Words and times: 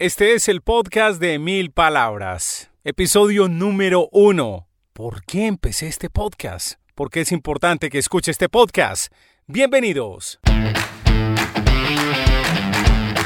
Este 0.00 0.32
es 0.32 0.48
el 0.48 0.62
podcast 0.62 1.20
de 1.20 1.38
Mil 1.38 1.72
Palabras, 1.72 2.70
episodio 2.84 3.48
número 3.48 4.08
uno. 4.12 4.66
¿Por 4.94 5.22
qué 5.24 5.46
empecé 5.46 5.88
este 5.88 6.08
podcast? 6.08 6.76
Porque 6.94 7.20
es 7.20 7.32
importante 7.32 7.90
que 7.90 7.98
escuche 7.98 8.30
este 8.30 8.48
podcast. 8.48 9.12
Bienvenidos. 9.46 10.40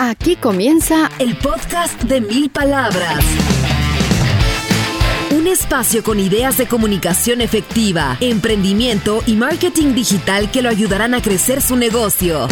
Aquí 0.00 0.34
comienza 0.34 1.12
el 1.20 1.38
podcast 1.38 2.02
de 2.02 2.20
Mil 2.20 2.50
Palabras. 2.50 3.24
Un 5.30 5.46
espacio 5.46 6.02
con 6.02 6.18
ideas 6.18 6.56
de 6.58 6.66
comunicación 6.66 7.40
efectiva, 7.40 8.16
emprendimiento 8.18 9.22
y 9.26 9.36
marketing 9.36 9.94
digital 9.94 10.50
que 10.50 10.60
lo 10.60 10.70
ayudarán 10.70 11.14
a 11.14 11.22
crecer 11.22 11.62
su 11.62 11.76
negocio. 11.76 12.48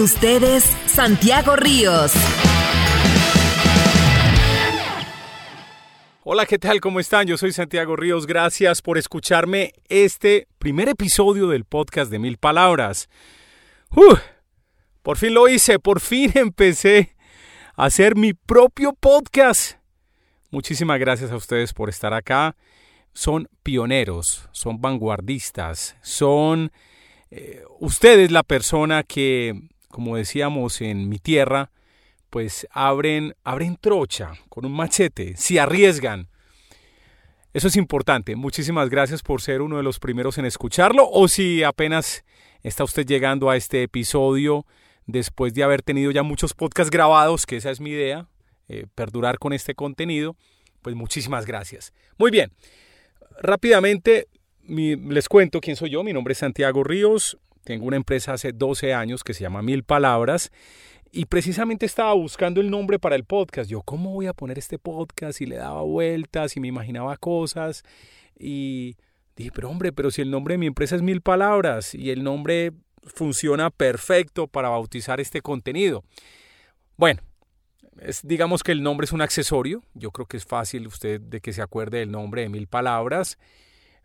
Ustedes, 0.00 0.64
Santiago 0.86 1.56
Ríos. 1.56 2.14
Hola, 6.24 6.46
¿qué 6.46 6.58
tal? 6.58 6.80
¿Cómo 6.80 7.00
están? 7.00 7.26
Yo 7.26 7.36
soy 7.36 7.52
Santiago 7.52 7.96
Ríos. 7.96 8.26
Gracias 8.26 8.80
por 8.80 8.96
escucharme 8.96 9.74
este 9.90 10.48
primer 10.58 10.88
episodio 10.88 11.48
del 11.48 11.66
podcast 11.66 12.10
de 12.10 12.18
Mil 12.18 12.38
Palabras. 12.38 13.10
¡Uh! 13.90 14.16
por 15.02 15.18
fin 15.18 15.34
lo 15.34 15.48
hice, 15.48 15.78
por 15.78 16.00
fin 16.00 16.32
empecé 16.34 17.14
a 17.76 17.84
hacer 17.84 18.16
mi 18.16 18.32
propio 18.32 18.94
podcast. 18.94 19.72
Muchísimas 20.50 20.98
gracias 20.98 21.30
a 21.30 21.36
ustedes 21.36 21.74
por 21.74 21.90
estar 21.90 22.14
acá. 22.14 22.56
Son 23.12 23.50
pioneros, 23.62 24.48
son 24.52 24.80
vanguardistas, 24.80 25.98
son 26.00 26.72
eh, 27.30 27.62
ustedes 27.80 28.30
la 28.30 28.42
persona 28.42 29.02
que 29.02 29.68
como 29.90 30.16
decíamos 30.16 30.80
en 30.80 31.08
mi 31.08 31.18
tierra, 31.18 31.70
pues 32.30 32.66
abren, 32.70 33.34
abren 33.42 33.76
trocha 33.76 34.32
con 34.48 34.64
un 34.64 34.72
machete, 34.72 35.36
si 35.36 35.58
arriesgan. 35.58 36.28
Eso 37.52 37.66
es 37.66 37.76
importante. 37.76 38.36
Muchísimas 38.36 38.88
gracias 38.88 39.22
por 39.22 39.42
ser 39.42 39.60
uno 39.60 39.76
de 39.76 39.82
los 39.82 39.98
primeros 39.98 40.38
en 40.38 40.44
escucharlo 40.44 41.08
o 41.10 41.26
si 41.26 41.64
apenas 41.64 42.24
está 42.62 42.84
usted 42.84 43.04
llegando 43.04 43.50
a 43.50 43.56
este 43.56 43.82
episodio 43.82 44.64
después 45.06 45.52
de 45.54 45.64
haber 45.64 45.82
tenido 45.82 46.12
ya 46.12 46.22
muchos 46.22 46.54
podcasts 46.54 46.90
grabados, 46.90 47.46
que 47.46 47.56
esa 47.56 47.70
es 47.70 47.80
mi 47.80 47.90
idea, 47.90 48.28
eh, 48.68 48.86
perdurar 48.94 49.38
con 49.38 49.52
este 49.52 49.74
contenido, 49.74 50.36
pues 50.82 50.94
muchísimas 50.94 51.46
gracias. 51.46 51.92
Muy 52.16 52.30
bien, 52.30 52.52
rápidamente 53.40 54.28
les 54.68 55.28
cuento 55.28 55.60
quién 55.60 55.74
soy 55.74 55.90
yo. 55.90 56.04
Mi 56.04 56.12
nombre 56.12 56.32
es 56.32 56.38
Santiago 56.38 56.84
Ríos, 56.84 57.38
tengo 57.70 57.86
una 57.86 57.94
empresa 57.94 58.32
hace 58.32 58.50
12 58.50 58.94
años 58.94 59.22
que 59.22 59.32
se 59.32 59.42
llama 59.42 59.62
Mil 59.62 59.84
Palabras 59.84 60.50
y 61.12 61.26
precisamente 61.26 61.86
estaba 61.86 62.12
buscando 62.14 62.60
el 62.60 62.68
nombre 62.68 62.98
para 62.98 63.14
el 63.14 63.22
podcast. 63.22 63.70
Yo, 63.70 63.82
¿cómo 63.82 64.10
voy 64.10 64.26
a 64.26 64.32
poner 64.32 64.58
este 64.58 64.76
podcast? 64.76 65.40
Y 65.40 65.46
le 65.46 65.54
daba 65.54 65.82
vueltas 65.82 66.56
y 66.56 66.60
me 66.60 66.66
imaginaba 66.66 67.16
cosas 67.16 67.84
y 68.36 68.96
dije, 69.36 69.52
pero 69.54 69.70
hombre, 69.70 69.92
pero 69.92 70.10
si 70.10 70.20
el 70.20 70.32
nombre 70.32 70.54
de 70.54 70.58
mi 70.58 70.66
empresa 70.66 70.96
es 70.96 71.02
Mil 71.02 71.20
Palabras 71.20 71.94
y 71.94 72.10
el 72.10 72.24
nombre 72.24 72.72
funciona 73.04 73.70
perfecto 73.70 74.48
para 74.48 74.68
bautizar 74.68 75.20
este 75.20 75.40
contenido. 75.40 76.02
Bueno, 76.96 77.20
digamos 78.24 78.64
que 78.64 78.72
el 78.72 78.82
nombre 78.82 79.04
es 79.04 79.12
un 79.12 79.22
accesorio. 79.22 79.84
Yo 79.94 80.10
creo 80.10 80.26
que 80.26 80.38
es 80.38 80.44
fácil 80.44 80.88
usted 80.88 81.20
de 81.20 81.40
que 81.40 81.52
se 81.52 81.62
acuerde 81.62 81.98
del 81.98 82.10
nombre 82.10 82.42
de 82.42 82.48
Mil 82.48 82.66
Palabras. 82.66 83.38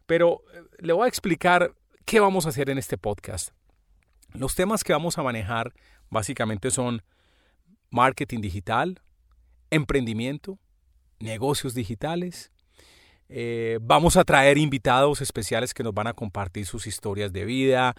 Pero 0.06 0.44
eh, 0.54 0.62
le 0.82 0.94
voy 0.94 1.06
a 1.06 1.08
explicar 1.08 1.74
¿Qué 2.06 2.20
vamos 2.20 2.46
a 2.46 2.50
hacer 2.50 2.70
en 2.70 2.78
este 2.78 3.00
podcast? 3.00 3.50
Los 4.32 4.54
temas 4.54 4.84
que 4.84 4.94
vamos 4.94 5.18
a 5.18 5.24
manejar 5.24 5.74
básicamente 6.12 6.70
son 6.70 7.02
marketing 7.90 8.42
digital, 8.42 9.02
emprendimiento, 9.72 10.60
negocios 11.20 11.74
digitales. 11.74 12.52
Eh, 13.28 13.80
vamos 13.82 14.18
a 14.18 14.24
traer 14.24 14.60
invitados 14.60 15.20
especiales 15.22 15.74
que 15.74 15.82
nos 15.82 15.96
van 15.96 16.06
a 16.06 16.14
compartir 16.14 16.68
sus 16.68 16.86
historias 16.86 17.34
de 17.34 17.44
vida, 17.44 17.96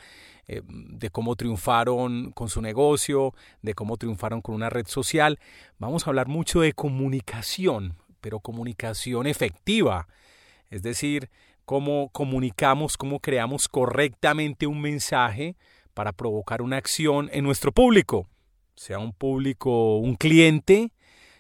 eh, 0.47 0.63
de 0.65 1.11
cómo 1.11 1.35
triunfaron 1.35 2.31
con 2.31 2.49
su 2.49 2.63
negocio, 2.63 3.35
de 3.63 3.75
cómo 3.75 3.97
triunfaron 3.97 4.41
con 4.41 4.55
una 4.55 4.71
red 4.71 4.87
social. 4.87 5.41
Vamos 5.79 6.07
a 6.07 6.11
hablar 6.11 6.29
mucho 6.29 6.61
de 6.61 6.75
comunicación, 6.75 7.97
pero 8.21 8.39
comunicación 8.39 9.27
efectiva. 9.27 10.07
Es 10.71 10.85
decir, 10.85 11.29
cómo 11.67 12.09
comunicamos, 12.13 12.97
cómo 12.97 13.21
creamos 13.21 13.69
correctamente 13.69 14.67
un 14.67 14.81
mensaje 14.81 15.57
para 15.93 16.13
provocar 16.13 16.63
una 16.63 16.77
acción 16.77 17.29
en 17.33 17.45
nuestro 17.45 17.73
público, 17.73 18.29
sea 18.77 18.99
un 18.99 19.13
público, 19.13 19.97
un 19.97 20.15
cliente, 20.15 20.93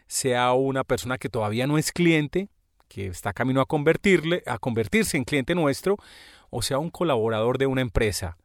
sea 0.08 0.52
una 0.52 0.84
persona 0.84 1.16
que 1.16 1.28
todavía 1.28 1.66
no 1.66 1.78
es 1.78 1.92
cliente, 1.92 2.48
que 2.88 3.06
está 3.06 3.32
camino 3.32 3.60
a 3.60 3.66
convertirle, 3.66 4.42
a 4.46 4.58
convertirse 4.58 5.16
en 5.16 5.24
cliente 5.24 5.54
nuestro, 5.54 5.96
o 6.50 6.60
sea 6.60 6.78
un 6.78 6.90
colaborador 6.90 7.58
de 7.58 7.66
una 7.66 7.80
empresa. 7.80 8.36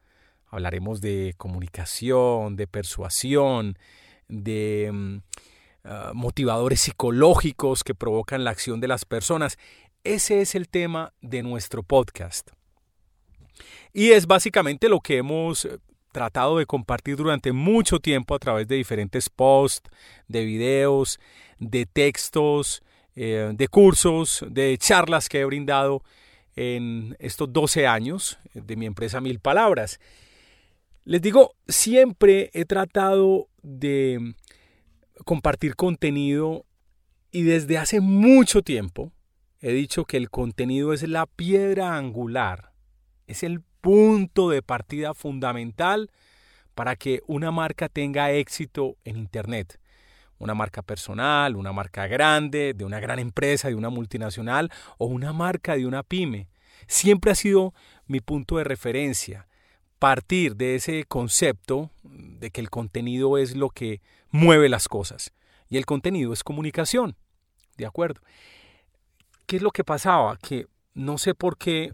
Hablaremos 0.47 1.01
de 1.01 1.33
comunicación, 1.37 2.57
de 2.57 2.67
persuasión, 2.67 3.77
de 4.27 4.89
mm, 4.91 5.17
ah, 5.85 6.11
motivadores 6.13 6.81
psicológicos 6.81 7.83
que 7.83 7.95
provocan 7.95 8.43
la 8.43 8.51
acción 8.51 8.81
de 8.81 8.87
las 8.87 9.05
personas. 9.05 9.57
Ese 10.03 10.41
es 10.41 10.55
el 10.55 10.67
tema 10.67 11.13
de 11.21 11.43
nuestro 11.43 11.83
podcast. 11.83 12.49
Y 13.93 14.11
es 14.11 14.25
básicamente 14.25 14.89
lo 14.89 14.99
que 14.99 15.17
hemos 15.17 15.65
eh, 15.65 15.77
tratado 16.11 16.57
de 16.57 16.65
compartir 16.65 17.17
durante 17.17 17.51
mucho 17.51 17.99
tiempo 17.99 18.33
a 18.33 18.39
través 18.39 18.67
de 18.67 18.77
diferentes 18.77 19.29
posts, 19.29 19.87
de 20.27 20.43
videos, 20.43 21.19
de 21.59 21.85
textos, 21.85 22.81
eh, 23.15 23.51
de 23.53 23.67
cursos, 23.67 24.43
de 24.49 24.75
charlas 24.79 25.29
que 25.29 25.41
he 25.41 25.45
brindado 25.45 26.01
en 26.55 27.15
estos 27.19 27.53
12 27.53 27.85
años 27.85 28.39
de 28.55 28.75
mi 28.75 28.87
empresa 28.87 29.21
Mil 29.21 29.39
Palabras. 29.39 29.99
Les 31.03 31.21
digo, 31.21 31.53
siempre 31.67 32.49
he 32.53 32.65
tratado 32.65 33.49
de 33.61 34.33
compartir 35.25 35.75
contenido 35.75 36.65
y 37.31 37.43
desde 37.43 37.77
hace 37.77 38.01
mucho 38.01 38.63
tiempo 38.63 39.11
he 39.61 39.71
dicho 39.71 40.05
que 40.05 40.17
el 40.17 40.29
contenido 40.29 40.91
es 40.91 41.03
la 41.07 41.27
piedra 41.27 41.95
angular, 41.95 42.73
es 43.27 43.43
el 43.43 43.61
punto 43.81 44.49
de 44.49 44.61
partida 44.61 45.13
fundamental 45.13 46.11
para 46.75 46.95
que 46.95 47.21
una 47.27 47.51
marca 47.51 47.89
tenga 47.89 48.31
éxito 48.31 48.97
en 49.03 49.17
Internet. 49.17 49.79
Una 50.39 50.55
marca 50.55 50.81
personal, 50.81 51.55
una 51.55 51.71
marca 51.71 52.07
grande, 52.07 52.73
de 52.73 52.83
una 52.83 52.99
gran 52.99 53.19
empresa, 53.19 53.67
de 53.67 53.75
una 53.75 53.89
multinacional 53.89 54.71
o 54.97 55.05
una 55.05 55.33
marca 55.33 55.75
de 55.75 55.85
una 55.85 56.01
pyme. 56.01 56.47
Siempre 56.87 57.31
ha 57.31 57.35
sido 57.35 57.75
mi 58.07 58.21
punto 58.21 58.57
de 58.57 58.63
referencia. 58.63 59.47
Partir 59.99 60.55
de 60.55 60.73
ese 60.73 61.03
concepto 61.03 61.91
de 62.01 62.49
que 62.49 62.61
el 62.61 62.71
contenido 62.71 63.37
es 63.37 63.55
lo 63.55 63.69
que 63.69 64.01
mueve 64.31 64.67
las 64.67 64.87
cosas. 64.87 65.31
Y 65.69 65.77
el 65.77 65.85
contenido 65.85 66.33
es 66.33 66.43
comunicación. 66.43 67.15
¿De 67.77 67.85
acuerdo? 67.85 68.21
¿Qué 69.51 69.57
es 69.57 69.63
lo 69.63 69.71
que 69.71 69.83
pasaba? 69.83 70.37
Que 70.37 70.65
no 70.93 71.17
sé 71.17 71.35
por 71.35 71.57
qué, 71.57 71.93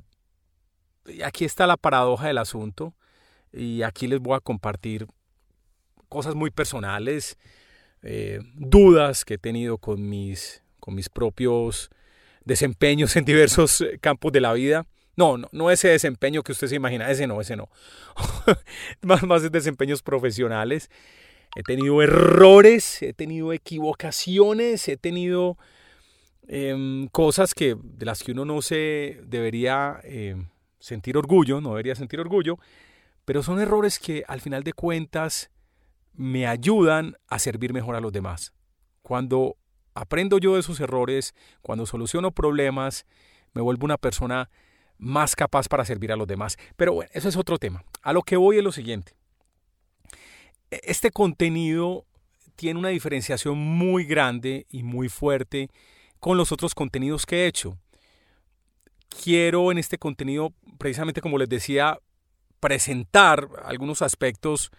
aquí 1.25 1.44
está 1.44 1.66
la 1.66 1.75
paradoja 1.75 2.28
del 2.28 2.38
asunto 2.38 2.94
y 3.51 3.81
aquí 3.81 4.06
les 4.06 4.19
voy 4.19 4.35
a 4.35 4.40
compartir 4.40 5.07
cosas 6.07 6.35
muy 6.35 6.51
personales, 6.51 7.35
eh, 8.03 8.41
dudas 8.53 9.25
que 9.25 9.34
he 9.34 9.38
tenido 9.40 9.79
con 9.79 10.07
mis, 10.07 10.62
con 10.79 10.94
mis 10.94 11.09
propios 11.09 11.90
desempeños 12.45 13.16
en 13.16 13.25
diversos 13.25 13.81
eh, 13.81 13.97
campos 14.00 14.31
de 14.31 14.41
la 14.41 14.53
vida. 14.53 14.85
No, 15.16 15.39
no, 15.39 15.50
no 15.51 15.72
ese 15.72 15.88
desempeño 15.88 16.44
que 16.44 16.51
usted 16.51 16.68
se 16.68 16.75
imagina, 16.75 17.09
ese 17.09 17.25
no, 17.25 17.41
ese 17.41 17.56
no. 17.56 17.72
más, 19.01 19.24
más 19.24 19.51
desempeños 19.51 20.03
profesionales. 20.03 20.91
He 21.56 21.63
tenido 21.63 22.03
errores, 22.03 23.01
he 23.01 23.13
tenido 23.13 23.51
equivocaciones, 23.51 24.88
he 24.88 24.98
tenido 24.98 25.57
Em, 26.47 27.07
cosas 27.09 27.53
que, 27.53 27.75
de 27.81 28.05
las 28.05 28.23
que 28.23 28.31
uno 28.31 28.45
no 28.45 28.61
se 28.61 29.21
debería 29.25 29.99
em, 30.03 30.47
sentir 30.79 31.17
orgullo, 31.17 31.59
no 31.59 31.71
debería 31.71 31.95
sentir 31.95 32.21
orgullo, 32.21 32.57
pero 33.25 33.44
son 33.44 33.59
errores 33.59 33.99
que 33.99 34.23
al 34.27 34.39
final 34.39 34.63
de 34.63 34.71
cuentas 34.71 35.51
me 36.13 36.47
ayudan 36.47 37.17
a 37.27 37.39
servir 37.39 37.73
mejor 37.73 37.95
a 37.95 37.99
los 37.99 38.13
demás. 38.13 38.53
Cuando 39.01 39.57
aprendo 39.94 40.38
yo 40.38 40.53
de 40.53 40.61
esos 40.61 40.79
errores, 40.79 41.35
cuando 41.61 41.85
soluciono 41.85 42.31
problemas, 42.31 43.05
me 43.53 43.61
vuelvo 43.61 43.85
una 43.85 43.97
persona 43.97 44.50
más 44.97 45.35
capaz 45.35 45.67
para 45.67 45.83
servir 45.83 46.11
a 46.11 46.15
los 46.15 46.27
demás. 46.27 46.57
Pero 46.77 46.93
bueno, 46.93 47.11
eso 47.13 47.27
es 47.27 47.35
otro 47.35 47.57
tema. 47.57 47.83
A 48.01 48.13
lo 48.13 48.21
que 48.21 48.38
voy 48.38 48.57
es 48.57 48.63
lo 48.63 48.71
siguiente. 48.71 49.13
E, 50.71 50.79
este 50.83 51.11
contenido 51.11 52.05
tiene 52.55 52.79
una 52.79 52.89
diferenciación 52.89 53.57
muy 53.57 54.05
grande 54.05 54.65
y 54.69 54.83
muy 54.83 55.09
fuerte 55.09 55.69
con 56.19 56.37
los 56.37 56.51
otros 56.51 56.75
contenidos 56.75 57.25
que 57.25 57.43
he 57.43 57.47
hecho. 57.47 57.77
Quiero 59.23 59.71
en 59.71 59.77
este 59.77 59.97
contenido, 59.97 60.53
precisamente 60.77 61.21
como 61.21 61.37
les 61.37 61.49
decía, 61.49 61.99
presentar 62.59 63.47
algunos 63.63 64.01
aspectos 64.01 64.71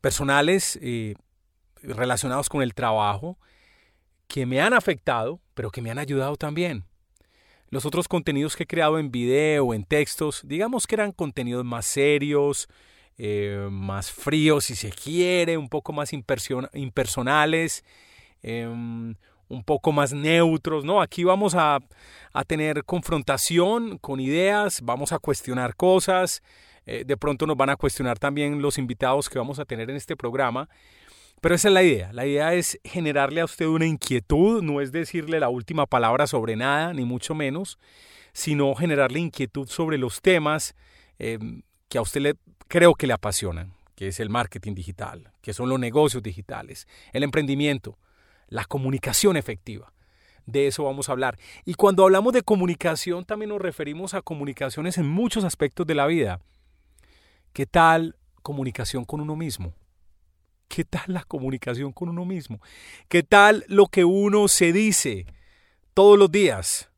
personales 0.00 0.78
eh, 0.82 1.14
relacionados 1.82 2.48
con 2.48 2.62
el 2.62 2.74
trabajo 2.74 3.38
que 4.26 4.46
me 4.46 4.60
han 4.60 4.72
afectado, 4.72 5.40
pero 5.54 5.70
que 5.70 5.82
me 5.82 5.90
han 5.90 5.98
ayudado 5.98 6.36
también. 6.36 6.84
Los 7.68 7.86
otros 7.86 8.08
contenidos 8.08 8.56
que 8.56 8.64
he 8.64 8.66
creado 8.66 8.98
en 8.98 9.10
video, 9.10 9.72
en 9.74 9.84
textos, 9.84 10.42
digamos 10.44 10.86
que 10.86 10.94
eran 10.94 11.12
contenidos 11.12 11.64
más 11.64 11.86
serios, 11.86 12.68
eh, 13.18 13.68
más 13.70 14.10
fríos 14.10 14.64
si 14.64 14.74
se 14.74 14.90
quiere, 14.90 15.56
un 15.56 15.68
poco 15.68 15.92
más 15.92 16.12
impersonales, 16.12 17.84
em, 18.42 19.14
un 19.52 19.62
poco 19.62 19.92
más 19.92 20.12
neutros, 20.12 20.84
¿no? 20.84 21.02
Aquí 21.02 21.24
vamos 21.24 21.54
a, 21.54 21.78
a, 22.32 22.44
tener 22.44 22.84
confrontación 22.84 23.98
con 23.98 24.18
ideas, 24.18 24.80
vamos 24.82 25.12
a 25.12 25.18
cuestionar 25.18 25.76
cosas, 25.76 26.42
eh, 26.86 27.04
de 27.06 27.16
pronto 27.16 27.46
nos 27.46 27.56
van 27.56 27.70
a 27.70 27.76
cuestionar 27.76 28.18
también 28.18 28.62
los 28.62 28.78
invitados 28.78 29.28
que 29.28 29.38
vamos 29.38 29.58
a 29.58 29.66
tener 29.66 29.90
en 29.90 29.96
este 29.96 30.16
programa, 30.16 30.68
pero 31.42 31.54
esa 31.54 31.68
es 31.68 31.74
la 31.74 31.82
idea, 31.82 32.12
la 32.12 32.26
idea 32.26 32.54
es 32.54 32.80
generarle 32.82 33.42
a 33.42 33.44
usted 33.44 33.66
una 33.66 33.86
inquietud, 33.86 34.62
no 34.62 34.80
es 34.80 34.90
decirle 34.90 35.38
la 35.38 35.50
última 35.50 35.86
palabra 35.86 36.26
sobre 36.26 36.56
nada, 36.56 36.94
ni 36.94 37.04
mucho 37.04 37.34
menos, 37.34 37.78
sino 38.32 38.74
generarle 38.74 39.20
inquietud 39.20 39.68
sobre 39.68 39.98
los 39.98 40.22
temas 40.22 40.74
em, 41.18 41.62
que 41.88 41.98
a 41.98 42.02
usted 42.02 42.22
le 42.22 42.34
creo 42.68 42.94
que 42.94 43.06
le 43.06 43.12
apasionan, 43.12 43.74
que 43.96 44.08
es 44.08 44.18
el 44.18 44.30
marketing 44.30 44.74
digital, 44.74 45.30
que 45.42 45.52
son 45.52 45.68
los 45.68 45.78
negocios 45.78 46.22
digitales, 46.22 46.88
el 47.12 47.22
emprendimiento, 47.22 47.98
la 48.48 48.64
comunicación 48.64 49.36
efectiva. 49.36 49.92
De 50.46 50.66
eso 50.66 50.84
vamos 50.84 51.08
a 51.08 51.12
hablar. 51.12 51.38
Y 51.64 51.74
cuando 51.74 52.04
hablamos 52.04 52.32
de 52.32 52.42
comunicación 52.42 53.24
también 53.24 53.50
nos 53.50 53.60
referimos 53.60 54.14
a 54.14 54.22
comunicaciones 54.22 54.98
en 54.98 55.08
muchos 55.08 55.44
aspectos 55.44 55.86
de 55.86 55.94
la 55.94 56.06
vida. 56.06 56.40
¿Qué 57.52 57.66
tal 57.66 58.16
comunicación 58.42 59.04
con 59.04 59.20
uno 59.20 59.36
mismo? 59.36 59.74
¿Qué 60.68 60.84
tal 60.84 61.04
la 61.06 61.22
comunicación 61.24 61.92
con 61.92 62.08
uno 62.08 62.24
mismo? 62.24 62.60
¿Qué 63.08 63.22
tal 63.22 63.64
lo 63.68 63.86
que 63.86 64.04
uno 64.04 64.48
se 64.48 64.72
dice 64.72 65.26
todos 65.94 66.18
los 66.18 66.32
días? 66.32 66.90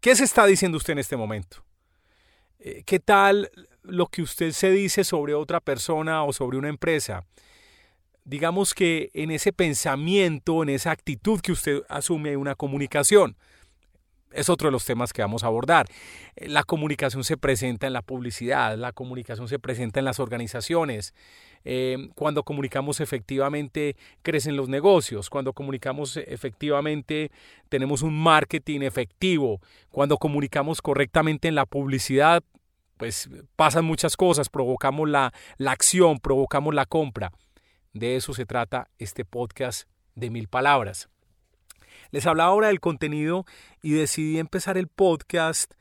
¿Qué 0.00 0.14
se 0.14 0.24
está 0.24 0.46
diciendo 0.46 0.76
usted 0.76 0.92
en 0.92 0.98
este 0.98 1.16
momento? 1.16 1.64
Eh, 2.58 2.82
¿Qué 2.84 3.00
tal 3.00 3.50
lo 3.82 4.06
que 4.06 4.22
usted 4.22 4.52
se 4.52 4.70
dice 4.70 5.04
sobre 5.04 5.34
otra 5.34 5.60
persona 5.60 6.22
o 6.24 6.32
sobre 6.32 6.58
una 6.58 6.68
empresa? 6.68 7.24
Digamos 8.26 8.74
que 8.74 9.10
en 9.14 9.30
ese 9.30 9.52
pensamiento, 9.52 10.64
en 10.64 10.68
esa 10.70 10.90
actitud 10.90 11.40
que 11.40 11.52
usted 11.52 11.82
asume 11.88 12.30
hay 12.30 12.36
una 12.36 12.56
comunicación. 12.56 13.36
Es 14.32 14.48
otro 14.48 14.66
de 14.66 14.72
los 14.72 14.84
temas 14.84 15.12
que 15.12 15.22
vamos 15.22 15.44
a 15.44 15.46
abordar. 15.46 15.86
Eh, 16.34 16.48
la 16.48 16.64
comunicación 16.64 17.22
se 17.22 17.36
presenta 17.36 17.86
en 17.86 17.92
la 17.92 18.02
publicidad, 18.02 18.76
la 18.76 18.90
comunicación 18.90 19.46
se 19.46 19.60
presenta 19.60 20.00
en 20.00 20.04
las 20.04 20.18
organizaciones. 20.18 21.14
Eh, 21.64 22.10
cuando 22.16 22.42
comunicamos 22.42 22.98
efectivamente 22.98 23.94
crecen 24.22 24.56
los 24.56 24.68
negocios. 24.68 25.30
Cuando 25.30 25.52
comunicamos 25.52 26.16
efectivamente 26.16 27.30
tenemos 27.68 28.02
un 28.02 28.20
marketing 28.20 28.80
efectivo. 28.80 29.60
Cuando 29.92 30.18
comunicamos 30.18 30.82
correctamente 30.82 31.46
en 31.46 31.54
la 31.54 31.64
publicidad 31.64 32.42
pues 32.96 33.30
pasan 33.54 33.84
muchas 33.84 34.16
cosas, 34.16 34.48
provocamos 34.48 35.08
la, 35.08 35.32
la 35.58 35.70
acción, 35.70 36.18
provocamos 36.18 36.74
la 36.74 36.86
compra. 36.86 37.30
De 37.96 38.14
eso 38.14 38.34
se 38.34 38.44
trata 38.44 38.90
este 38.98 39.24
podcast 39.24 39.88
de 40.14 40.28
mil 40.28 40.48
palabras. 40.48 41.08
Les 42.10 42.26
hablaba 42.26 42.50
ahora 42.50 42.68
del 42.68 42.78
contenido 42.78 43.46
y 43.80 43.92
decidí 43.92 44.38
empezar 44.38 44.76
el 44.76 44.88
podcast 44.88 45.72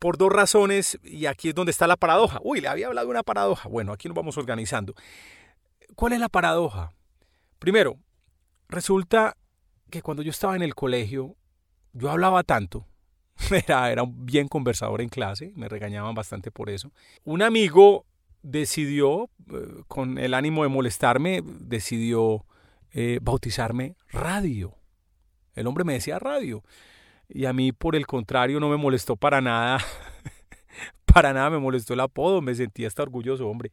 por 0.00 0.18
dos 0.18 0.32
razones 0.32 0.98
y 1.04 1.26
aquí 1.26 1.50
es 1.50 1.54
donde 1.54 1.70
está 1.70 1.86
la 1.86 1.96
paradoja. 1.96 2.40
Uy, 2.42 2.60
le 2.60 2.66
había 2.66 2.88
hablado 2.88 3.06
de 3.06 3.12
una 3.12 3.22
paradoja. 3.22 3.68
Bueno, 3.68 3.92
aquí 3.92 4.08
nos 4.08 4.16
vamos 4.16 4.36
organizando. 4.36 4.94
¿Cuál 5.94 6.14
es 6.14 6.18
la 6.18 6.28
paradoja? 6.28 6.92
Primero, 7.60 7.96
resulta 8.68 9.36
que 9.90 10.02
cuando 10.02 10.24
yo 10.24 10.30
estaba 10.30 10.56
en 10.56 10.62
el 10.62 10.74
colegio, 10.74 11.36
yo 11.92 12.10
hablaba 12.10 12.42
tanto 12.42 12.88
Era, 13.52 13.92
era 13.92 14.02
un 14.02 14.26
bien 14.26 14.48
conversador 14.48 15.00
en 15.02 15.08
clase, 15.08 15.52
me 15.54 15.68
regañaban 15.68 16.16
bastante 16.16 16.50
por 16.50 16.68
eso. 16.68 16.90
Un 17.22 17.42
amigo 17.42 18.06
decidió, 18.42 19.30
eh, 19.52 19.82
con 19.88 20.18
el 20.18 20.34
ánimo 20.34 20.62
de 20.62 20.68
molestarme, 20.68 21.42
decidió 21.44 22.44
eh, 22.92 23.18
bautizarme 23.22 23.96
radio. 24.10 24.74
El 25.54 25.66
hombre 25.66 25.84
me 25.84 25.94
decía 25.94 26.18
radio. 26.18 26.62
Y 27.28 27.44
a 27.44 27.52
mí, 27.52 27.72
por 27.72 27.94
el 27.94 28.06
contrario, 28.06 28.60
no 28.60 28.68
me 28.68 28.76
molestó 28.76 29.16
para 29.16 29.40
nada. 29.40 29.78
para 31.04 31.32
nada 31.32 31.50
me 31.50 31.58
molestó 31.58 31.94
el 31.94 32.00
apodo, 32.00 32.40
me 32.40 32.54
sentía 32.54 32.88
hasta 32.88 33.02
orgulloso, 33.02 33.46
hombre. 33.48 33.70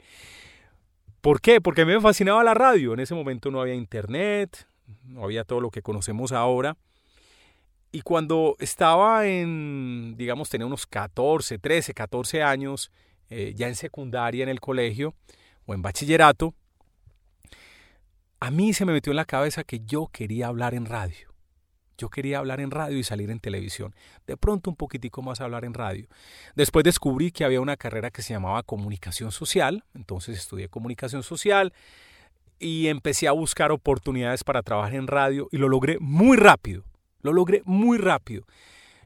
¿Por 1.22 1.42
qué? 1.42 1.60
Porque 1.62 1.81
a 1.81 1.86
mí 1.86 1.94
me 1.94 2.02
fascinaba 2.02 2.44
la 2.44 2.54
radio. 2.54 2.94
En 2.94 3.00
ese 3.00 3.16
momento 3.16 3.52
no 3.52 3.62
había 3.62 3.74
internet, 3.74 4.68
no 5.04 5.24
había 5.24 5.44
todo 5.44 5.60
lo 5.60 5.72
que 5.72 5.81
conocemos 5.81 6.31
ahora. 6.31 6.78
Y 7.92 8.02
cuando 8.02 8.56
estaba 8.60 9.25
en, 9.28 10.16
digamos, 10.18 10.50
tenía 10.50 10.68
unos 10.68 10.86
14, 10.86 11.58
13, 11.58 11.94
14 11.94 12.44
años, 12.44 12.92
eh, 13.29 13.53
ya 13.56 13.68
en 13.68 13.75
secundaria 13.75 14.44
en 14.44 14.50
el 14.50 14.59
colegio 14.59 15.13
o 15.65 15.74
en 15.74 15.81
bachillerato, 15.81 16.53
a 18.39 18.51
mí 18.51 18.74
se 18.74 18.85
me 18.85 18.94
metió 18.94 19.12
en 19.12 19.18
la 19.18 19.25
cabeza 19.25 19.63
que 19.63 19.81
yo 19.81 20.07
quería 20.12 20.47
hablar 20.47 20.74
en 20.74 20.85
radio. 20.85 21.27
Yo 21.97 22.09
quería 22.09 22.38
hablar 22.38 22.59
en 22.59 22.69
radio 22.69 22.97
y 22.97 23.03
salir 23.03 23.31
en 23.31 23.39
televisión. 23.39 23.95
De 24.27 24.38
pronto 24.38 24.69
un 24.69 24.75
poquitico 24.75 25.24
más 25.24 25.41
hablar 25.41 25.65
en 25.65 25.74
radio. 25.74 26.07
Después 26.56 26.83
descubrí 26.83 27.31
que 27.31 27.44
había 27.44 27.59
una 27.59 27.75
carrera 27.75 28.12
que 28.12 28.21
se 28.21 28.33
llamaba 28.33 28.62
comunicación 28.62 29.31
social. 29.31 29.83
Entonces 29.95 30.38
estudié 30.38 30.69
comunicación 30.69 31.23
social 31.23 31.73
y 32.59 32.88
empecé 32.88 33.27
a 33.27 33.31
buscar 33.31 33.71
oportunidades 33.71 34.44
para 34.44 34.62
trabajar 34.62 34.95
en 34.95 35.07
radio 35.07 35.50
y 35.51 35.57
lo 35.57 35.69
logré 35.69 35.97
muy 36.00 36.38
rápido. 36.38 36.83
Lo 37.21 37.33
logré 37.33 37.63
muy 37.65 37.97
rápido. 37.97 38.45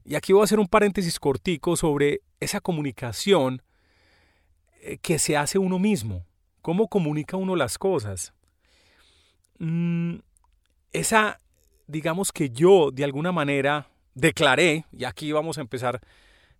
Y 0.03 0.15
aquí 0.15 0.33
voy 0.33 0.41
a 0.41 0.43
hacer 0.45 0.59
un 0.59 0.67
paréntesis 0.67 1.17
cortico 1.19 1.77
sobre 1.77 2.19
esa 2.41 2.59
comunicación 2.59 3.61
que 5.01 5.19
se 5.19 5.37
hace 5.37 5.57
uno 5.57 5.79
mismo. 5.79 6.25
¿Cómo 6.61 6.87
comunica 6.87 7.37
uno 7.37 7.55
las 7.55 7.77
cosas? 7.77 8.33
Mm, 9.59 10.17
esa, 10.91 11.39
digamos 11.87 12.31
que 12.31 12.49
yo 12.49 12.91
de 12.91 13.03
alguna 13.03 13.31
manera 13.31 13.87
declaré, 14.13 14.85
y 14.91 15.05
aquí 15.05 15.31
vamos 15.31 15.57
a 15.57 15.61
empezar 15.61 16.01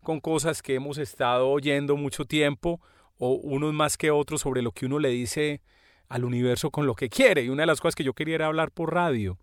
con 0.02 0.20
cosas 0.20 0.62
que 0.62 0.76
hemos 0.76 0.98
estado 0.98 1.50
oyendo 1.50 1.96
mucho 1.98 2.26
tiempo, 2.26 2.80
o 3.18 3.34
unos 3.34 3.74
más 3.74 3.98
que 3.98 4.10
otros 4.10 4.42
sobre 4.42 4.64
lo 4.64 4.72
que 4.72 4.88
uno 4.88 4.98
le 4.98 5.10
dice 5.10 5.62
al 6.10 6.26
universo 6.26 6.72
con 6.72 6.88
lo 6.88 6.96
que 6.96 7.10
quiere. 7.10 7.44
Y 7.44 7.50
una 7.50 7.64
de 7.64 7.68
las 7.68 7.80
cosas 7.80 7.96
que 7.96 8.04
yo 8.04 8.14
quería 8.14 8.36
era 8.36 8.48
hablar 8.48 8.72
por 8.72 8.94
radio 8.94 9.38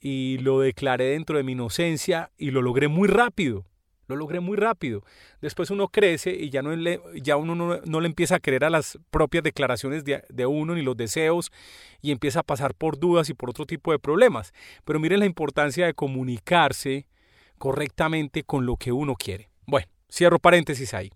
y 0.00 0.38
lo 0.38 0.60
declaré 0.60 1.10
dentro 1.10 1.36
de 1.36 1.44
mi 1.44 1.52
inocencia 1.52 2.30
y 2.36 2.50
lo 2.50 2.62
logré 2.62 2.88
muy 2.88 3.08
rápido. 3.08 3.66
Lo 4.12 4.20
logré 4.20 4.40
muy 4.40 4.56
rápido. 4.56 5.02
Después 5.40 5.70
uno 5.70 5.88
crece 5.88 6.30
y 6.30 6.50
ya, 6.50 6.62
no 6.62 6.74
le, 6.74 7.00
ya 7.22 7.36
uno 7.36 7.54
no, 7.54 8.00
le 8.00 8.06
empieza 8.06 8.36
a 8.36 8.40
creer 8.40 8.64
a 8.64 8.70
las 8.70 8.98
propias 9.10 9.42
declaraciones 9.42 10.04
de, 10.04 10.22
de, 10.28 10.46
uno 10.46 10.74
ni 10.74 10.82
los 10.82 10.96
deseos 10.96 11.50
y 12.00 12.10
empieza 12.10 12.40
a 12.40 12.42
pasar 12.42 12.74
por 12.74 12.98
dudas 12.98 13.28
y 13.30 13.34
por 13.34 13.50
otro 13.50 13.66
tipo 13.66 13.92
de 13.92 13.98
problemas. 13.98 14.52
Pero 14.84 15.00
miren 15.00 15.20
la 15.20 15.26
importancia 15.26 15.86
de 15.86 15.94
comunicarse 15.94 17.06
correctamente 17.58 18.44
con 18.44 18.66
lo 18.66 18.76
que 18.76 18.92
uno 18.92 19.14
quiere. 19.14 19.48
Bueno, 19.66 19.86
cierro 20.10 20.38
paréntesis 20.38 20.94
ahí. 20.94 21.10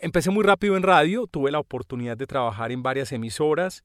Empecé 0.00 0.30
muy 0.30 0.44
rápido 0.44 0.76
en 0.76 0.82
radio, 0.82 1.26
tuve 1.26 1.50
la 1.50 1.60
oportunidad 1.60 2.16
de 2.16 2.26
trabajar 2.26 2.72
en 2.72 2.82
varias 2.82 3.12
emisoras 3.12 3.84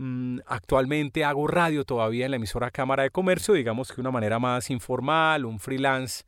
Mm, 0.00 0.38
actualmente 0.46 1.24
hago 1.24 1.48
radio 1.48 1.84
todavía 1.84 2.24
en 2.24 2.30
la 2.30 2.36
emisora 2.36 2.70
Cámara 2.70 3.02
de 3.02 3.10
Comercio, 3.10 3.54
digamos 3.54 3.90
que 3.90 4.00
una 4.00 4.12
manera 4.12 4.38
más 4.38 4.70
informal, 4.70 5.44
un 5.44 5.58
freelance, 5.58 6.22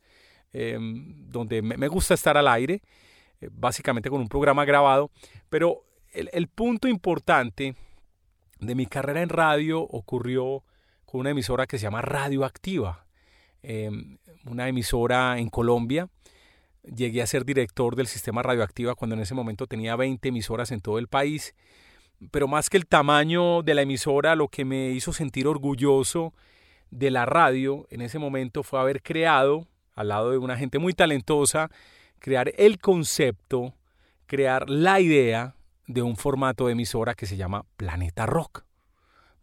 em, 0.53 1.29
donde 1.29 1.61
me, 1.61 1.87
gusta 1.87 2.13
estar 2.13 2.37
al 2.37 2.47
aire, 2.47 2.81
eh, 3.39 3.49
básicamente 3.51 4.09
con 4.09 4.21
un 4.21 4.27
programa 4.27 4.65
grabado, 4.65 5.11
pero 5.49 5.83
el, 6.13 6.47
punto 6.47 6.87
importante 6.87 7.75
de 8.59 8.75
mi 8.75 8.85
carrera 8.85 9.21
en 9.21 9.29
radio 9.29 9.81
ocurrió 9.81 10.63
con 11.05 11.21
una 11.21 11.29
emisora 11.29 11.67
que 11.67 11.77
se 11.77 11.83
llama 11.83 12.01
Radioactiva, 12.01 13.05
em, 13.63 14.17
una 14.45 14.67
emisora 14.67 15.39
en 15.39 15.49
Colombia. 15.49 16.09
Llegué 16.83 17.21
a 17.21 17.27
ser 17.27 17.45
director 17.45 17.95
del 17.95 18.07
sistema 18.07 18.43
Radioactiva 18.43 18.95
cuando 18.95 19.15
en 19.15 19.21
ese 19.21 19.35
momento 19.35 19.67
tenía 19.67 19.95
20 19.95 20.29
emisoras 20.29 20.71
en 20.71 20.81
todo 20.81 20.99
el 20.99 21.07
país 21.07 21.53
pero 22.29 22.47
más 22.47 22.69
que 22.69 22.77
el 22.77 22.85
tamaño 22.85 23.63
de 23.63 23.73
la 23.73 23.81
emisora, 23.81 24.35
lo 24.35 24.47
que 24.49 24.65
me 24.65 24.91
hizo 24.91 25.11
sentir 25.13 25.47
orgulloso 25.47 26.33
de 26.91 27.09
la 27.09 27.25
radio 27.25 27.87
en 27.89 28.01
ese 28.01 28.19
momento 28.19 28.63
fue 28.63 28.79
haber 28.79 29.01
creado, 29.01 29.65
al 29.93 30.09
lado 30.09 30.31
de 30.31 30.37
una 30.37 30.57
gente 30.57 30.79
muy 30.79 30.93
talentosa, 30.93 31.69
crear 32.19 32.51
el 32.57 32.79
concepto, 32.79 33.73
crear 34.25 34.69
la 34.69 34.99
idea 34.99 35.55
de 35.87 36.01
un 36.01 36.15
formato 36.15 36.67
de 36.67 36.73
emisora 36.73 37.15
que 37.15 37.25
se 37.25 37.37
llama 37.37 37.65
Planeta 37.77 38.25
Rock. 38.25 38.63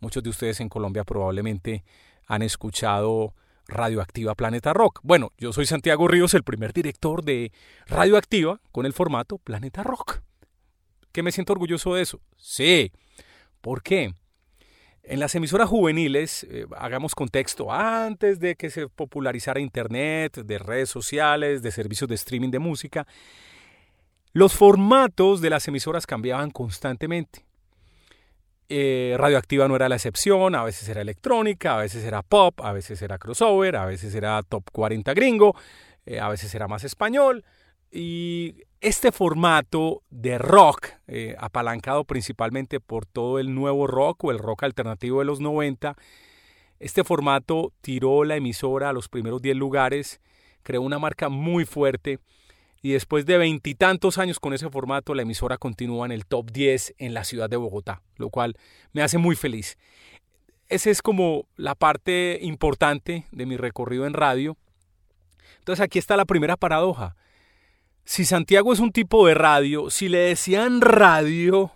Muchos 0.00 0.23
de 0.23 0.31
ustedes 0.31 0.61
en 0.61 0.69
Colombia 0.69 1.05
probablemente 1.05 1.85
han 2.26 2.43
escuchado 2.43 3.35
Radioactiva 3.67 4.35
Planeta 4.35 4.73
Rock. 4.73 5.00
Bueno, 5.02 5.33
yo 5.37 5.52
soy 5.52 5.67
Santiago 5.67 6.09
Ríos, 6.09 6.33
el 6.35 6.43
primer 6.43 6.73
director 6.73 7.23
de 7.23 7.52
Radioactiva 7.87 8.61
con 8.73 8.87
el 8.87 8.93
formato 8.93 9.38
Planeta 9.38 9.83
Rock 9.83 10.23
¿Que 11.12 11.23
me 11.23 11.33
siento 11.33 11.52
orgulloso 11.52 11.95
de 11.95 12.02
eso? 12.02 12.21
Sí. 12.37 12.93
¿Por 13.61 13.83
qué? 13.83 14.14
En 15.11 15.21
las 15.21 15.35
emisoras 15.35 15.71
juveniles, 15.71 16.47
eh, 16.50 16.67
hagamos 16.77 17.15
contexto, 17.15 17.73
antes 17.73 18.41
de 18.41 18.57
que 18.57 18.69
se 18.69 18.88
popularizara 18.88 19.59
Internet, 19.59 20.37
de 20.45 20.59
redes 20.59 20.91
sociales, 20.91 21.62
de 21.62 21.71
servicios 21.71 22.11
de 22.11 22.15
streaming 22.15 22.50
de 22.50 22.59
música, 22.59 23.07
los 24.35 24.53
formatos 24.53 25.41
de 25.41 25.49
las 25.49 25.67
emisoras 25.67 26.07
cambiaban 26.07 26.50
constantemente. 26.50 27.47
Eh, 28.69 29.15
radioactiva 29.17 29.67
no 29.67 29.77
era 29.77 29.88
la 29.88 29.95
excepción, 29.95 30.55
a 30.55 30.62
veces 30.62 30.87
era 30.91 31.00
electrónica, 31.00 31.77
a 31.77 31.79
veces 31.79 32.05
era 32.05 32.21
pop, 32.21 32.61
a 32.61 32.73
veces 32.73 33.00
era 33.00 33.17
crossover, 33.17 33.77
a 33.77 33.87
veces 33.87 34.15
era 34.15 34.43
top 34.43 34.65
40 34.71 35.15
gringo, 35.15 35.57
eh, 36.05 36.21
a 36.21 36.29
veces 36.29 36.55
era 36.55 36.69
más 36.69 36.85
español. 36.85 37.47
Y 37.91 38.65
este 38.80 39.12
formato 39.12 40.02
de 40.11 40.38
rock, 40.38 40.88
eh, 41.06 41.35
apalancado 41.38 42.04
principalmente 42.04 42.80
por 42.80 43.06
todo 43.06 43.38
el 43.38 43.54
nuevo 43.54 43.87
rock 43.87 44.25
o 44.25 44.30
el 44.30 44.38
rock 44.38 44.64
alternativo 44.64 45.18
de 45.18 45.25
los 45.25 45.40
90, 45.40 45.97
este 46.78 47.02
formato 47.02 47.73
tiró 47.80 48.25
la 48.25 48.37
emisora 48.37 48.90
a 48.90 48.92
los 48.92 49.08
primeros 49.08 49.42
10 49.42 49.56
lugares, 49.56 50.20
creó 50.62 50.82
una 50.82 50.99
marca 50.99 51.28
muy 51.28 51.64
fuerte 51.64 52.20
y 52.80 52.92
después 52.92 53.26
de 53.26 53.38
veintitantos 53.38 54.18
años 54.18 54.38
con 54.38 54.52
ese 54.52 54.70
formato, 54.70 55.14
la 55.14 55.23
emisora 55.23 55.58
continúa 55.58 56.06
en 56.06 56.12
el 56.12 56.26
top 56.26 56.50
10 56.52 56.94
en 56.99 57.14
la 57.14 57.25
ciudad 57.25 57.50
de 57.50 57.56
Bogotá, 57.56 58.02
lo 58.16 58.30
cual 58.30 58.56
me 58.92 59.02
hace 59.02 59.18
muy 59.18 59.35
feliz. 59.35 59.76
Esa 60.68 60.90
es 60.90 61.02
como 61.02 61.49
la 61.56 61.75
parte 61.75 62.38
importante 62.42 63.26
de 63.32 63.47
mi 63.47 63.56
recorrido 63.56 64.06
en 64.06 64.12
radio. 64.12 64.56
Entonces 65.58 65.82
aquí 65.82 65.99
está 65.99 66.16
la 66.16 66.26
primera 66.26 66.56
paradoja. 66.56 67.16
Si 68.09 68.25
Santiago 68.25 68.73
es 68.73 68.79
un 68.81 68.91
tipo 68.91 69.27
de 69.27 69.35
radio, 69.35 69.91
si 69.91 70.09
le 70.09 70.17
decían 70.17 70.81
radio, 70.81 71.73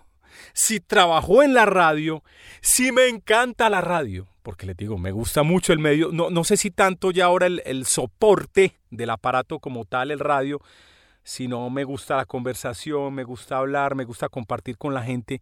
si 0.53 0.79
trabajó 0.79 1.43
en 1.43 1.53
la 1.53 1.67
radio, 1.67 2.23
si 2.59 2.91
me 2.91 3.07
encanta 3.07 3.69
la 3.69 3.81
radio, 3.81 4.27
porque 4.41 4.65
les 4.65 4.75
digo, 4.75 4.97
me 4.97 5.11
gusta 5.11 5.43
mucho 5.43 5.73
el 5.73 5.77
medio, 5.77 6.09
no, 6.11 6.31
no 6.31 6.43
sé 6.43 6.57
si 6.57 6.71
tanto 6.71 7.11
ya 7.11 7.25
ahora 7.25 7.45
el, 7.45 7.61
el 7.65 7.85
soporte 7.85 8.79
del 8.89 9.11
aparato 9.11 9.59
como 9.59 9.85
tal, 9.85 10.09
el 10.09 10.17
radio, 10.17 10.59
si 11.23 11.47
no 11.47 11.69
me 11.69 11.83
gusta 11.83 12.17
la 12.17 12.25
conversación, 12.25 13.13
me 13.13 13.25
gusta 13.25 13.59
hablar, 13.59 13.93
me 13.93 14.03
gusta 14.03 14.27
compartir 14.27 14.75
con 14.79 14.95
la 14.95 15.03
gente. 15.03 15.39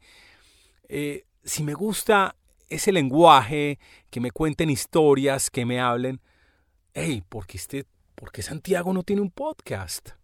Eh, 0.89 1.23
si 1.45 1.63
me 1.63 1.73
gusta 1.73 2.35
ese 2.67 2.91
lenguaje, 2.91 3.79
que 4.09 4.19
me 4.19 4.31
cuenten 4.31 4.69
historias, 4.69 5.49
que 5.49 5.65
me 5.65 5.79
hablen, 5.79 6.19
hey, 6.93 7.23
¿por 7.29 7.47
qué, 7.47 7.55
este, 7.55 7.85
¿por 8.13 8.33
qué 8.33 8.41
Santiago 8.41 8.91
no 8.91 9.03
tiene 9.03 9.21
un 9.21 9.31
podcast? 9.31 10.20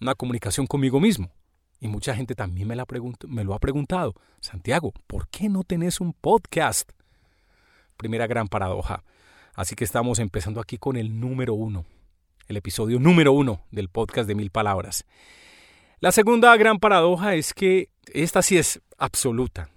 Una 0.00 0.14
comunicación 0.14 0.66
conmigo 0.66 1.00
mismo. 1.00 1.30
Y 1.80 1.88
mucha 1.88 2.14
gente 2.14 2.34
también 2.34 2.66
me, 2.66 2.76
la 2.76 2.86
me 3.26 3.44
lo 3.44 3.54
ha 3.54 3.58
preguntado. 3.58 4.14
Santiago, 4.40 4.92
¿por 5.06 5.28
qué 5.28 5.48
no 5.48 5.62
tenés 5.62 6.00
un 6.00 6.12
podcast? 6.12 6.90
Primera 7.96 8.26
gran 8.26 8.48
paradoja. 8.48 9.04
Así 9.54 9.74
que 9.74 9.84
estamos 9.84 10.18
empezando 10.18 10.60
aquí 10.60 10.78
con 10.78 10.96
el 10.96 11.20
número 11.20 11.54
uno 11.54 11.84
el 12.48 12.56
episodio 12.56 12.98
número 12.98 13.32
uno 13.32 13.60
del 13.70 13.88
podcast 13.88 14.26
de 14.26 14.34
Mil 14.34 14.50
Palabras. 14.50 15.04
La 16.00 16.12
segunda 16.12 16.56
gran 16.56 16.78
paradoja 16.78 17.34
es 17.34 17.52
que 17.52 17.90
esta 18.12 18.40
sí 18.40 18.56
es 18.56 18.80
absoluta. 18.96 19.68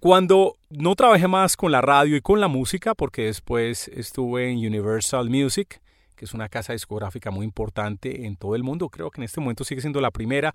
Cuando 0.00 0.56
no 0.68 0.94
trabajé 0.96 1.28
más 1.28 1.56
con 1.56 1.72
la 1.72 1.80
radio 1.80 2.16
y 2.16 2.20
con 2.20 2.40
la 2.40 2.48
música, 2.48 2.94
porque 2.94 3.24
después 3.24 3.88
estuve 3.88 4.50
en 4.50 4.58
Universal 4.58 5.30
Music, 5.30 5.80
que 6.20 6.26
es 6.26 6.34
una 6.34 6.50
casa 6.50 6.74
discográfica 6.74 7.30
muy 7.30 7.46
importante 7.46 8.26
en 8.26 8.36
todo 8.36 8.54
el 8.54 8.62
mundo, 8.62 8.90
creo 8.90 9.10
que 9.10 9.22
en 9.22 9.24
este 9.24 9.40
momento 9.40 9.64
sigue 9.64 9.80
siendo 9.80 10.02
la 10.02 10.10
primera. 10.10 10.54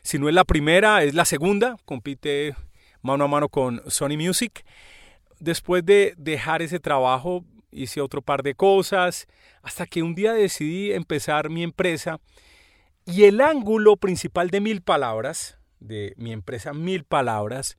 Si 0.00 0.18
no 0.18 0.26
es 0.26 0.34
la 0.34 0.44
primera, 0.44 1.04
es 1.04 1.12
la 1.12 1.26
segunda, 1.26 1.76
compite 1.84 2.56
mano 3.02 3.24
a 3.24 3.28
mano 3.28 3.50
con 3.50 3.82
Sony 3.88 4.16
Music. 4.16 4.64
Después 5.38 5.84
de 5.84 6.14
dejar 6.16 6.62
ese 6.62 6.80
trabajo, 6.80 7.44
hice 7.70 8.00
otro 8.00 8.22
par 8.22 8.42
de 8.42 8.54
cosas, 8.54 9.26
hasta 9.60 9.84
que 9.84 10.02
un 10.02 10.14
día 10.14 10.32
decidí 10.32 10.92
empezar 10.92 11.50
mi 11.50 11.62
empresa 11.62 12.18
y 13.04 13.24
el 13.24 13.42
ángulo 13.42 13.98
principal 13.98 14.48
de 14.48 14.62
Mil 14.62 14.80
Palabras, 14.80 15.58
de 15.78 16.14
mi 16.16 16.32
empresa 16.32 16.72
Mil 16.72 17.04
Palabras, 17.04 17.76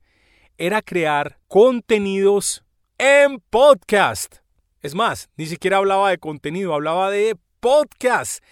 era 0.59 0.83
crear 0.83 1.39
contenidos 1.47 2.63
en 2.99 3.39
podcast. 3.49 4.42
Es 4.83 4.95
más, 4.95 5.29
ni 5.37 5.45
siquiera 5.45 5.77
hablaba 5.77 6.09
de 6.09 6.17
contenido, 6.17 6.73
hablaba 6.73 7.09
de 7.09 7.37
podcast. 7.61 8.43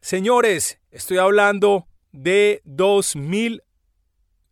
Señores, 0.00 0.80
estoy 0.90 1.18
hablando 1.18 1.86
de 2.10 2.60
2000, 2.64 3.62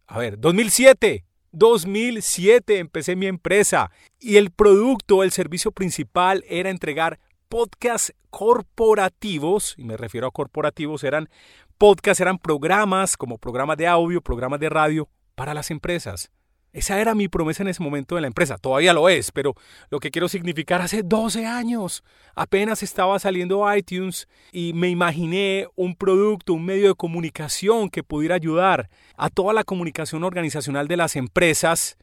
a 0.07 0.19
ver, 0.21 0.39
2007. 0.39 1.25
2007 1.51 2.79
empecé 2.79 3.17
mi 3.17 3.27
empresa 3.27 3.91
y 4.21 4.37
el 4.37 4.53
producto, 4.53 5.25
el 5.25 5.33
servicio 5.33 5.73
principal 5.73 6.45
era 6.47 6.71
entregar 6.71 7.19
podcasts 7.49 8.15
corporativos, 8.31 9.75
y 9.77 9.83
me 9.83 9.97
refiero 9.97 10.29
a 10.29 10.31
corporativos, 10.31 11.03
eran 11.03 11.29
podcasts, 11.77 12.21
eran 12.21 12.39
programas 12.39 13.17
como 13.17 13.39
programas 13.39 13.79
de 13.79 13.89
audio, 13.89 14.21
programas 14.21 14.61
de 14.61 14.69
radio 14.69 15.09
para 15.35 15.55
las 15.55 15.73
empresas. 15.73 16.31
Esa 16.73 17.01
era 17.01 17.15
mi 17.15 17.29
promesa 17.29 17.63
en 17.63 17.69
ese 17.69 17.83
momento 17.83 18.15
de 18.15 18.21
la 18.21 18.27
empresa. 18.27 18.59
Todavía 18.59 18.93
lo 18.93 19.09
es, 19.09 19.33
pero 19.33 19.55
lo 19.91 19.99
que 19.99 20.11
quiero 20.11 20.29
significar 20.29 20.83
hace 20.83 21.03
12 21.03 21.47
años. 21.47 22.05
Apenas 22.35 22.83
estaba 22.83 23.19
saliendo 23.19 23.65
iTunes 23.75 24.29
y 24.53 24.73
me 24.75 24.89
imaginé 24.89 25.67
un 25.75 25.95
producto, 25.95 26.53
un 26.53 26.67
medio 26.67 26.89
de 26.89 26.95
comunicación 26.95 27.89
que 27.89 28.03
pudiera 28.03 28.35
ayudar 28.35 28.91
a 29.17 29.31
toda 29.31 29.55
la 29.55 29.65
comunicación 29.65 30.23
organizacional 30.23 30.87
de 30.87 30.99
las 30.99 31.17
empresas, 31.17 31.97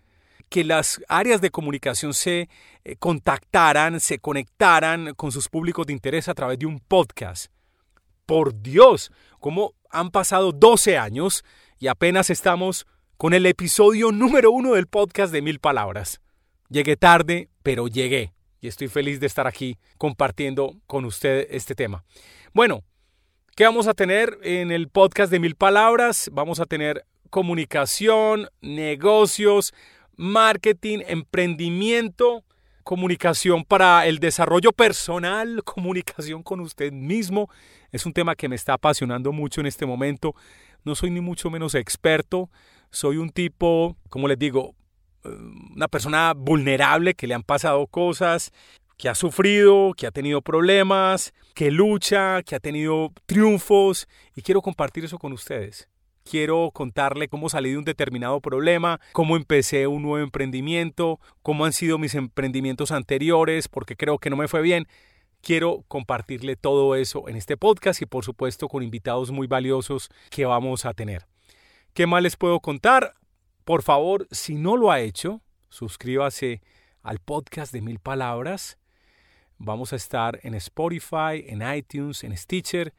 que 0.50 0.64
las 0.64 1.02
áreas 1.08 1.40
de 1.42 1.52
comunicación 1.52 2.14
se 2.14 2.50
eh, 2.84 2.96
contactaran, 2.98 4.00
se 4.00 4.20
conectaran 4.20 5.14
con 5.16 5.32
sus 5.32 5.50
públicos 5.50 5.86
de 5.86 5.94
interés 5.94 6.28
a 6.30 6.34
través 6.34 6.58
de 6.58 6.66
un 6.66 6.80
podcast. 6.80 7.52
Por 8.26 8.60
Dios, 8.62 9.12
¿cómo 9.40 9.74
han 9.90 10.10
pasado 10.10 10.52
12 10.52 10.98
años 10.98 11.44
y 11.78 11.88
apenas 11.88 12.30
estamos 12.30 12.88
con 13.24 13.34
el 13.34 13.46
episodio 13.46 14.12
número 14.12 14.52
uno 14.52 14.74
del 14.74 14.88
podcast 14.88 15.32
de 15.32 15.42
Mil 15.42 15.60
Palabras. 15.60 16.20
Llegué 16.68 16.98
tarde, 16.98 17.48
pero 17.64 17.88
llegué 17.88 18.34
y 18.60 18.68
estoy 18.68 18.90
feliz 18.90 19.22
de 19.22 19.28
estar 19.28 19.48
aquí 19.48 19.78
compartiendo 19.98 20.76
con 20.88 21.06
usted 21.06 21.48
este 21.50 21.74
tema. 21.74 22.04
Bueno, 22.54 22.84
¿qué 23.56 23.64
vamos 23.64 23.88
a 23.88 23.94
tener 23.94 24.38
en 24.44 24.72
el 24.72 24.90
podcast 24.90 25.32
de 25.32 25.40
Mil 25.40 25.56
Palabras? 25.56 26.30
Vamos 26.34 26.60
a 26.60 26.66
tener 26.66 27.06
comunicación, 27.30 28.50
negocios, 28.60 29.74
marketing, 30.18 31.00
emprendimiento, 31.08 32.44
comunicación 32.84 33.64
para 33.64 34.06
el 34.06 34.20
desarrollo 34.20 34.74
personal, 34.74 35.64
comunicación 35.64 36.44
con 36.44 36.60
usted 36.60 36.92
mismo. 36.92 37.50
Es 37.94 38.06
un 38.06 38.12
tema 38.12 38.36
que 38.36 38.50
me 38.50 38.58
está 38.58 38.74
apasionando 38.74 39.32
mucho 39.32 39.62
en 39.62 39.68
este 39.68 39.86
momento. 39.86 40.36
No 40.84 40.94
soy 40.96 41.10
ni 41.10 41.22
mucho 41.22 41.50
menos 41.50 41.74
experto, 41.74 42.50
soy 42.94 43.18
un 43.18 43.32
tipo, 43.32 43.98
como 44.10 44.28
les 44.28 44.40
digo, 44.40 44.76
eh, 45.26 45.30
una 45.76 45.88
persona 45.88 46.34
vulnerable 46.34 47.16
que 47.16 47.28
le 47.28 47.34
han 47.34 47.44
pasado 47.44 47.88
cosas, 47.88 48.54
que 48.98 49.10
ha 49.10 49.16
sufrido, 49.16 49.94
que 49.98 50.06
ha 50.08 50.12
tenido 50.12 50.42
problemas, 50.42 51.34
que 51.56 51.72
lucha, 51.72 52.44
que 52.44 52.56
ha 52.56 52.60
tenido 52.60 53.12
triunfos 53.26 54.08
y 54.36 54.44
quiero 54.44 54.62
compartir 54.62 55.04
eso 55.04 55.18
con 55.18 55.34
ustedes. 55.34 55.90
Quiero 56.24 56.70
contarle 56.72 57.28
cómo 57.28 57.50
salí 57.50 57.72
de 57.72 57.78
un 57.80 57.84
determinado 57.84 58.40
problema, 58.40 59.02
cómo 59.12 59.36
empecé 59.36 59.88
un 59.88 60.04
nuevo 60.04 60.24
emprendimiento, 60.24 61.20
cómo 61.42 61.66
han 61.66 61.74
sido 61.74 61.98
mis 61.98 62.16
emprendimientos 62.16 62.92
anteriores, 62.92 63.68
porque 63.68 63.98
creo 63.98 64.20
que 64.20 64.30
no 64.30 64.38
me 64.38 64.48
fue 64.48 64.62
bien. 64.62 64.88
Quiero 65.42 65.84
compartirle 65.90 66.56
todo 66.56 66.96
eso 66.96 67.28
en 67.28 67.36
este 67.36 67.58
podcast 67.58 68.02
y 68.02 68.06
por 68.06 68.24
supuesto 68.24 68.70
con 68.70 68.84
invitados 68.84 69.32
muy 69.32 69.48
valiosos 69.48 70.10
que 70.30 70.46
vamos 70.46 70.86
a 70.86 70.94
tener. 70.94 71.33
¿Qué 71.94 72.08
más 72.08 72.24
les 72.24 72.38
puedo 72.38 72.60
contar? 72.60 73.14
Por 73.66 73.84
favor, 73.84 74.28
si 74.32 74.56
no 74.56 74.78
lo 74.78 74.92
ha 74.92 75.00
hecho, 75.00 75.42
suscríbase 75.70 76.64
al 77.04 77.20
podcast 77.20 77.72
de 77.72 77.82
Mil 77.82 78.00
Palabras. 78.00 78.80
Vamos 79.60 79.94
a 79.94 79.98
estar 79.98 80.40
en 80.42 80.56
Spotify, 80.56 81.46
en 81.46 81.62
iTunes, 81.62 82.24
en 82.24 82.36
Stitcher. 82.36 82.96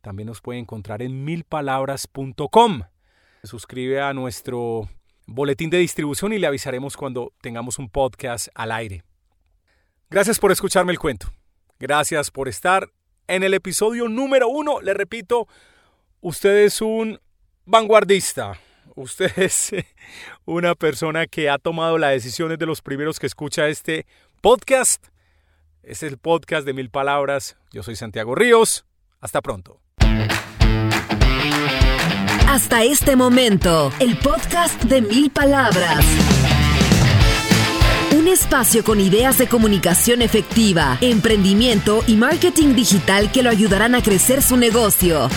También 0.00 0.26
nos 0.26 0.40
puede 0.40 0.58
encontrar 0.58 1.02
en 1.02 1.24
milpalabras.com. 1.24 2.82
Suscribe 3.44 4.00
a 4.00 4.12
nuestro 4.12 4.88
boletín 5.26 5.70
de 5.70 5.78
distribución 5.78 6.32
y 6.32 6.38
le 6.38 6.48
avisaremos 6.48 6.96
cuando 6.96 7.32
tengamos 7.42 7.78
un 7.78 7.88
podcast 7.88 8.48
al 8.56 8.72
aire. 8.72 9.04
Gracias 10.10 10.40
por 10.40 10.50
escucharme 10.50 10.90
el 10.90 10.98
cuento. 10.98 11.28
Gracias 11.78 12.32
por 12.32 12.48
estar 12.48 12.90
en 13.28 13.44
el 13.44 13.54
episodio 13.54 14.08
número 14.08 14.48
uno. 14.48 14.80
Le 14.80 14.94
repito, 14.94 15.46
usted 16.20 16.64
es 16.64 16.82
un 16.82 17.20
vanguardista. 17.64 18.58
Usted 18.94 19.32
es 19.36 19.74
una 20.44 20.74
persona 20.74 21.26
que 21.26 21.50
ha 21.50 21.58
tomado 21.58 21.98
la 21.98 22.08
decisión 22.08 22.56
de 22.56 22.66
los 22.66 22.82
primeros 22.82 23.18
que 23.18 23.26
escucha 23.26 23.68
este 23.68 24.06
podcast. 24.40 25.06
Es 25.82 26.02
el 26.02 26.18
podcast 26.18 26.66
de 26.66 26.74
mil 26.74 26.90
palabras. 26.90 27.56
Yo 27.72 27.82
soy 27.82 27.96
Santiago 27.96 28.34
Ríos. 28.34 28.84
Hasta 29.20 29.40
pronto. 29.40 29.80
Hasta 32.48 32.82
este 32.82 33.16
momento, 33.16 33.92
el 33.98 34.18
podcast 34.18 34.82
de 34.82 35.00
mil 35.00 35.30
palabras. 35.30 36.04
Un 38.14 38.28
espacio 38.28 38.84
con 38.84 39.00
ideas 39.00 39.38
de 39.38 39.48
comunicación 39.48 40.20
efectiva, 40.20 40.98
emprendimiento 41.00 42.04
y 42.06 42.16
marketing 42.16 42.74
digital 42.74 43.32
que 43.32 43.42
lo 43.42 43.48
ayudarán 43.48 43.94
a 43.94 44.02
crecer 44.02 44.42
su 44.42 44.58
negocio. 44.58 45.30